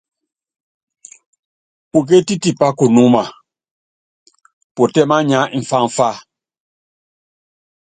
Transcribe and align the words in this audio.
Pukétí 1.91 2.35
tipá 2.43 2.67
kunúma 2.77 3.23
putɛ́ 4.73 5.03
mánya 5.09 5.39
mfamfa. 5.59 6.09